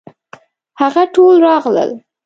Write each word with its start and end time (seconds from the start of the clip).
هغه 0.79 1.03
ټول 1.15 1.35
راغلل. 1.47 1.91